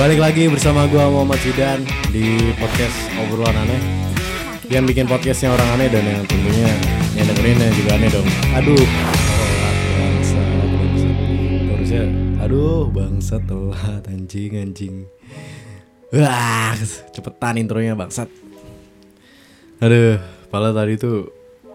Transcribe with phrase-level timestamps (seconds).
[0.00, 3.76] Balik lagi bersama gua Muhammad Zidan di podcast obrolan aneh.
[4.72, 6.72] Yang bikin podcastnya orang aneh dan yang tentunya
[7.20, 8.24] yang dengerinnya juga aneh dong.
[8.56, 11.16] Aduh telat bangsat bangsat.
[11.68, 12.04] Harusnya
[12.40, 14.94] aduh bangsat telat anjing anjing.
[16.16, 16.72] Wah
[17.12, 18.32] cepetan intronya bangsat.
[19.84, 20.16] Aduh
[20.48, 21.28] pala tadi tuh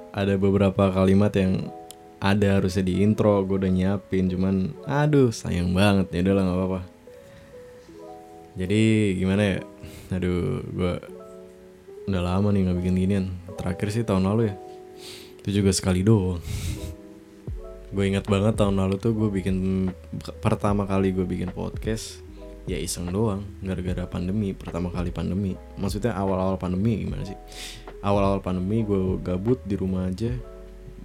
[0.10, 1.70] ada beberapa kalimat yang
[2.18, 6.10] ada harusnya di intro gue udah nyiapin cuman aduh sayang banget.
[6.10, 6.95] Ya udahlah nggak apa-apa
[8.56, 8.82] jadi
[9.20, 9.60] gimana ya?
[10.16, 10.94] Aduh gue
[12.08, 13.26] udah lama nih nggak bikin ginian.
[13.60, 14.56] Terakhir sih tahun lalu ya.
[15.44, 16.40] Itu juga sekali doang.
[17.92, 19.88] Gue ingat banget tahun lalu tuh gue bikin
[20.40, 22.24] pertama kali gue bikin podcast
[22.64, 23.44] ya iseng doang.
[23.60, 25.60] Gara-gara pandemi pertama kali pandemi.
[25.76, 27.38] Maksudnya awal-awal pandemi gimana sih?
[28.06, 30.32] Awal-awal pandemi gue gabut di rumah aja.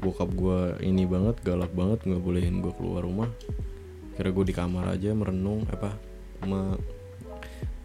[0.00, 3.28] Bokap gue ini banget galak banget nggak bolehin gue keluar rumah.
[4.14, 5.96] Kira gue di kamar aja merenung apa
[6.44, 6.76] me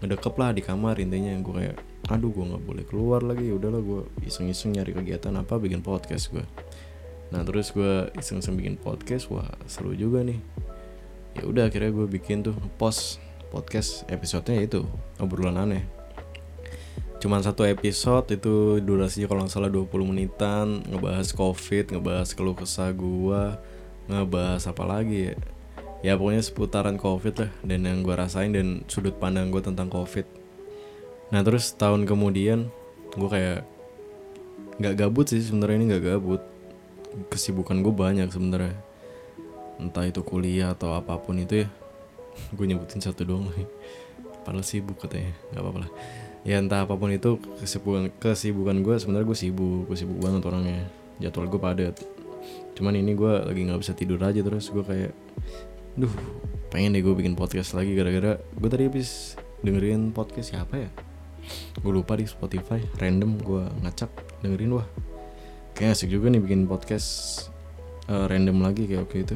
[0.04, 1.34] ngedekep lah di kamar intinya.
[1.40, 1.78] Gue kayak
[2.12, 3.50] aduh gue nggak boleh keluar lagi.
[3.50, 6.46] Udahlah gue iseng-iseng nyari kegiatan apa bikin podcast gue
[7.34, 10.38] nah terus gue iseng-iseng bikin podcast wah seru juga nih.
[11.36, 13.20] Ya udah akhirnya gue bikin tuh post
[13.50, 14.82] podcast episodenya itu
[15.18, 15.84] obrolan aneh.
[17.20, 22.94] Cuman satu episode itu durasinya kalau nggak salah 20 menitan ngebahas covid ngebahas keluh kesah
[22.94, 23.58] gua
[24.06, 25.36] ngebahas apa lagi ya
[26.02, 30.26] ya pokoknya seputaran covid lah dan yang gua rasain dan sudut pandang gue tentang covid.
[31.34, 32.70] Nah terus tahun kemudian
[33.16, 33.66] gue kayak
[34.78, 36.42] nggak gabut sih sebenarnya ini nggak gabut.
[37.32, 38.76] Kesibukan gue banyak sebenarnya.
[39.80, 41.68] Entah itu kuliah atau apa pun itu ya
[42.56, 43.50] gue nyebutin satu doang.
[44.46, 45.92] Padahal sibuk katanya nggak apa-apa lah.
[46.46, 50.86] Ya entah apa pun itu kesibukan kesibukan gue sebenarnya gue sibuk gue sibuk banget orangnya.
[51.18, 51.96] Jadwal gue padat.
[52.78, 55.16] Cuman ini gue lagi nggak bisa tidur aja terus gue kayak
[55.96, 56.12] duh
[56.76, 60.90] pengen deh gue bikin podcast lagi gara-gara gue tadi habis dengerin podcast siapa ya?
[61.80, 64.12] Gue lupa di Spotify random gue ngacak
[64.44, 64.88] dengerin wah.
[65.72, 67.08] Kayak asik juga nih bikin podcast
[68.12, 69.36] uh, random lagi kayak oke itu.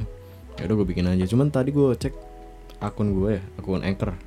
[0.59, 1.23] Ya udah gue bikin aja.
[1.23, 2.11] Cuman tadi gue cek
[2.83, 4.19] akun gue ya akun anchor.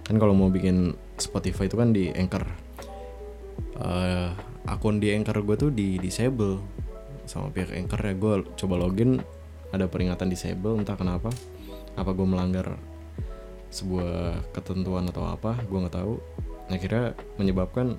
[0.00, 2.44] Kan kalau mau bikin Spotify itu kan di Anchor.
[3.76, 4.32] Uh,
[4.64, 6.56] akun di Anchor gue tuh di disable
[7.28, 8.14] sama pihak Anchor ya.
[8.16, 9.20] Gue coba login
[9.76, 11.28] ada peringatan disable entah kenapa
[11.96, 12.76] apa gue melanggar
[13.72, 16.14] sebuah ketentuan atau apa gue nggak tahu.
[16.70, 17.98] Akhirnya menyebabkan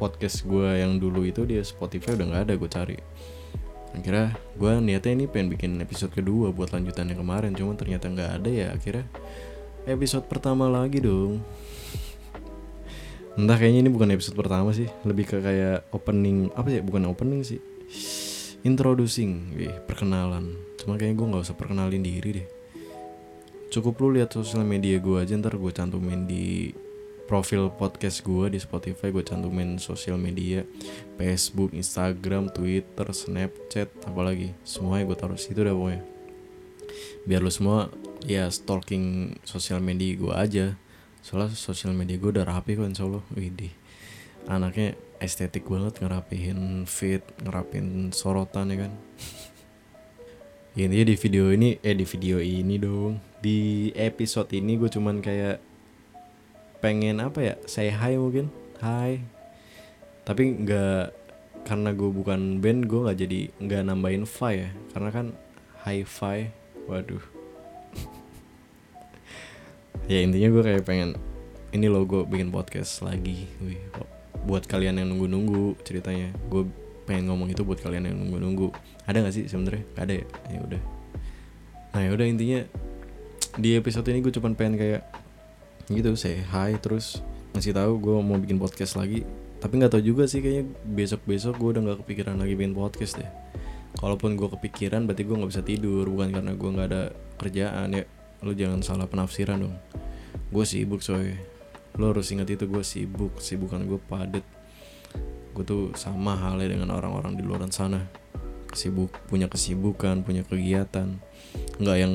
[0.00, 2.98] podcast gue yang dulu itu di Spotify udah nggak ada gue cari.
[3.92, 8.30] Akhirnya gue niatnya ini pengen bikin episode kedua buat lanjutan yang kemarin cuma ternyata nggak
[8.40, 8.66] ada ya.
[8.72, 9.06] Akhirnya
[9.84, 11.44] episode pertama lagi dong.
[13.32, 17.40] Entah kayaknya ini bukan episode pertama sih lebih ke kayak opening apa sih bukan opening
[17.44, 17.60] sih.
[18.62, 20.54] Introducing wih, perkenalan.
[20.78, 22.61] Cuma kayaknya gue nggak usah perkenalin diri deh
[23.72, 26.76] cukup lu lihat sosial media gue aja ntar gue cantumin di
[27.24, 30.60] profil podcast gue di Spotify gue cantumin sosial media
[31.16, 34.52] Facebook, Instagram, Twitter, Snapchat apalagi.
[34.68, 36.04] Semuanya gue taruh situ dah pokoknya.
[37.24, 37.88] Biar lu semua
[38.28, 40.66] ya stalking sosial media gue aja.
[41.24, 43.24] Soalnya sosial media gue udah rapi kok insya Allah.
[43.32, 43.72] Widih
[44.50, 48.92] anaknya estetik banget ngerapihin feed ngerapin sorotan ya kan
[50.72, 53.20] intinya di video ini eh di video ini dong.
[53.44, 55.60] Di episode ini gue cuman kayak
[56.80, 58.48] pengen apa ya say hi mungkin.
[58.80, 59.20] Hi.
[60.24, 61.04] Tapi nggak
[61.68, 64.70] karena gue bukan band gue nggak jadi nggak nambahin fi ya.
[64.96, 65.26] Karena kan
[65.84, 66.48] hi fi
[66.88, 67.24] waduh.
[70.10, 71.14] Ya intinya gue kayak pengen
[71.70, 73.46] ini loh gue bikin podcast lagi.
[73.62, 73.78] Wih,
[74.48, 76.66] buat kalian yang nunggu-nunggu ceritanya gue
[77.04, 78.70] pengen ngomong itu buat kalian yang nunggu-nunggu.
[79.06, 79.84] Ada nggak sih sebenarnya?
[79.98, 80.26] Ada ya?
[80.50, 80.82] Ya udah.
[81.92, 82.60] Nah ya udah intinya
[83.60, 85.02] di episode ini gue cuman pengen kayak
[85.92, 87.20] gitu say hi terus
[87.52, 89.26] ngasih tahu gue mau bikin podcast lagi.
[89.62, 93.20] Tapi nggak tahu juga sih kayaknya besok besok gue udah nggak kepikiran lagi bikin podcast
[93.20, 93.30] deh.
[94.00, 96.08] Kalaupun gue kepikiran berarti gue nggak bisa tidur.
[96.08, 97.02] Bukan karena gue nggak ada
[97.36, 98.04] kerjaan ya
[98.42, 99.76] lu jangan salah penafsiran dong.
[100.50, 101.36] Gue sibuk coy.
[102.00, 103.36] Lo harus ingat itu gue sibuk.
[103.38, 104.42] Sibukan gue padet
[105.52, 108.08] gue tuh sama halnya dengan orang-orang di luar sana.
[108.72, 111.20] Sibuk punya kesibukan punya kegiatan.
[111.76, 112.14] Nggak yang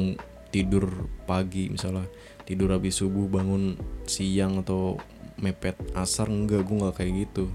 [0.49, 2.09] tidur pagi misalnya.
[2.43, 4.97] Tidur habis subuh bangun siang atau
[5.37, 7.45] mepet asar enggak gue nggak kayak gitu.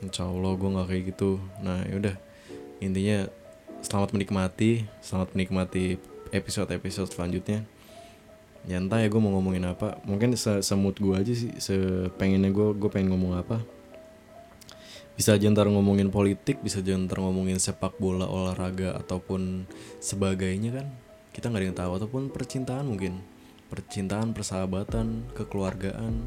[0.00, 1.42] Insya Allah gue nggak kayak gitu.
[1.60, 2.14] Nah yaudah
[2.78, 3.26] intinya
[3.86, 5.96] selamat menikmati selamat menikmati
[6.34, 7.64] episode-episode selanjutnya
[8.66, 10.02] ya entah ya gue mau ngomongin apa?
[10.02, 13.62] Mungkin se semut gue aja sih sepengennya gue gue pengen ngomong apa.
[15.16, 19.64] Bisa aja ntar ngomongin politik bisa aja ntar ngomongin sepak bola olahraga ataupun
[20.02, 20.86] sebagainya kan.
[21.30, 23.22] Kita nggak ada yang tahu ataupun percintaan mungkin.
[23.70, 26.26] Percintaan persahabatan kekeluargaan.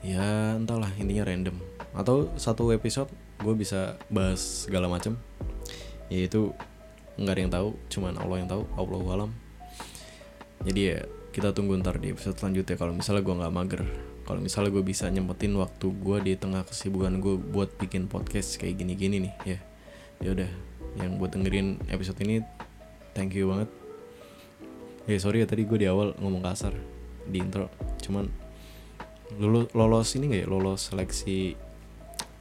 [0.00, 1.58] Ya entahlah intinya random.
[1.92, 3.10] Atau satu episode
[3.42, 5.18] gue bisa bahas segala macam
[6.08, 6.56] yaitu
[7.20, 9.30] nggak ada yang tahu cuman Allah yang tahu Allah alam.
[10.64, 10.98] Jadi ya
[11.38, 12.74] kita tunggu ntar di episode selanjutnya.
[12.74, 13.82] Kalau misalnya gue nggak mager
[14.26, 18.82] kalau misalnya gue bisa nyempetin waktu gue di tengah kesibukan gue buat bikin podcast kayak
[18.82, 19.58] gini-gini nih ya.
[20.18, 20.50] Ya udah
[20.98, 22.42] yang buat dengerin episode ini
[23.14, 23.70] thank you banget.
[25.06, 26.74] Ya sorry ya tadi gue di awal ngomong kasar
[27.22, 27.70] di intro
[28.02, 28.26] cuman
[29.38, 30.48] lolos lolos ini nggak ya?
[30.50, 31.54] Lolos seleksi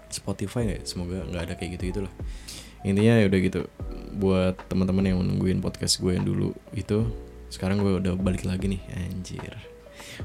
[0.10, 0.86] Spotify nggak ya?
[0.90, 2.14] semoga nggak ada kayak gitu gitulah
[2.82, 3.62] intinya ya udah gitu
[4.18, 8.82] buat teman-teman yang menungguin podcast gue yang dulu itu sekarang gue udah balik lagi nih
[8.96, 9.56] anjir.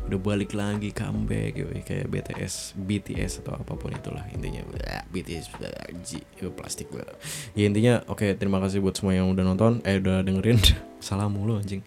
[0.08, 4.64] Udah balik lagi comeback yo kayak BTS BTS atau apa pun itulah intinya.
[5.12, 5.52] BTS
[5.90, 6.24] anjir
[6.56, 7.04] plastik gue
[7.52, 10.58] ya intinya oke okay, terima kasih buat semua yang udah nonton eh udah dengerin.
[11.06, 11.84] Salam mulu anjing.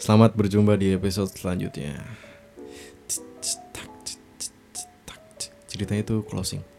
[0.00, 1.96] Selamat berjumpa di episode selanjutnya.
[5.68, 6.73] Ceritanya itu closing